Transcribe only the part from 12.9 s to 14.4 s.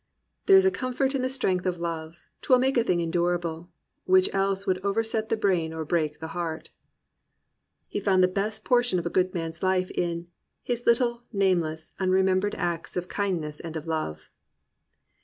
Of kindness and of love."